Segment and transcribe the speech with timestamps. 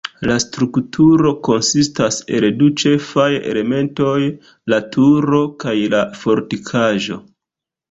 [0.29, 4.17] La strukturo konsistas el du ĉefaj elementoj:
[4.75, 7.23] la turo kaj la fortikaĵo.